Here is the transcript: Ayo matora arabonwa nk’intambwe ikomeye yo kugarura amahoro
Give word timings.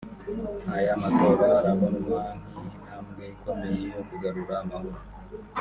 Ayo 0.77 0.93
matora 1.01 1.45
arabonwa 1.59 2.21
nk’intambwe 2.53 3.23
ikomeye 3.35 3.83
yo 3.95 4.01
kugarura 4.09 4.53
amahoro 4.63 4.99